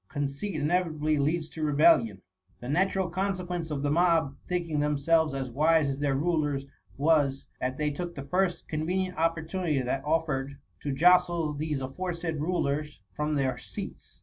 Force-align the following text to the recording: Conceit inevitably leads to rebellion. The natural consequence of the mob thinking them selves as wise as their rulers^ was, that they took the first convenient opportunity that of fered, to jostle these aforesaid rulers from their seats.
Conceit 0.09 0.55
inevitably 0.59 1.19
leads 1.19 1.47
to 1.49 1.61
rebellion. 1.63 2.23
The 2.59 2.67
natural 2.69 3.07
consequence 3.07 3.69
of 3.69 3.83
the 3.83 3.91
mob 3.91 4.35
thinking 4.47 4.79
them 4.79 4.97
selves 4.97 5.35
as 5.35 5.51
wise 5.51 5.89
as 5.89 5.99
their 5.99 6.15
rulers^ 6.15 6.63
was, 6.97 7.47
that 7.59 7.77
they 7.77 7.91
took 7.91 8.15
the 8.15 8.23
first 8.23 8.67
convenient 8.67 9.15
opportunity 9.15 9.79
that 9.79 10.03
of 10.03 10.25
fered, 10.25 10.57
to 10.79 10.91
jostle 10.91 11.53
these 11.53 11.81
aforesaid 11.81 12.37
rulers 12.41 12.99
from 13.13 13.35
their 13.35 13.59
seats. 13.59 14.19